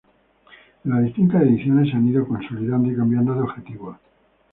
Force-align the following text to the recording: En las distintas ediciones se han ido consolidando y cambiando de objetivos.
En 0.83 0.89
las 0.91 1.03
distintas 1.03 1.43
ediciones 1.43 1.91
se 1.91 1.95
han 1.95 2.07
ido 2.09 2.27
consolidando 2.27 2.91
y 2.91 2.95
cambiando 2.95 3.35
de 3.35 3.41
objetivos. 3.41 3.97